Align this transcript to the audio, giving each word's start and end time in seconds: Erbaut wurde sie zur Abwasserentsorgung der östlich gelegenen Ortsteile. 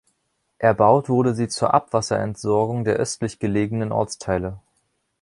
Erbaut 0.57 1.09
wurde 1.09 1.35
sie 1.35 1.47
zur 1.47 1.75
Abwasserentsorgung 1.75 2.85
der 2.85 2.95
östlich 2.95 3.37
gelegenen 3.37 3.91
Ortsteile. 3.91 4.57